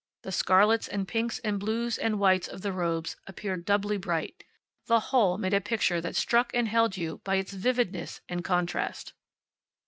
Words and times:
The 0.23 0.31
scarlets, 0.31 0.87
and 0.87 1.07
pinks, 1.07 1.37
and 1.43 1.59
blues, 1.59 1.99
and 1.99 2.17
whites 2.17 2.47
of 2.47 2.61
the 2.63 2.71
robes 2.71 3.17
appeared 3.27 3.65
doubly 3.65 3.97
bright. 3.97 4.43
The 4.87 4.99
whole 4.99 5.37
made 5.37 5.53
a 5.53 5.61
picture 5.61 6.01
that 6.01 6.15
struck 6.15 6.49
and 6.55 6.67
held 6.67 6.97
you 6.97 7.21
by 7.23 7.35
its 7.35 7.53
vividness 7.53 8.19
and 8.27 8.43
contrast. 8.43 9.13